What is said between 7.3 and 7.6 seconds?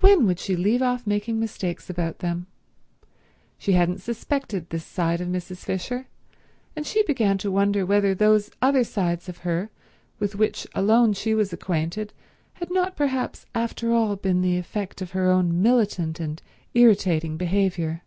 to